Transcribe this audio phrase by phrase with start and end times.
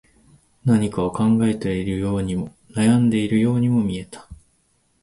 [0.65, 4.27] 何かを考えているようにも、悩んでいるようにも見えた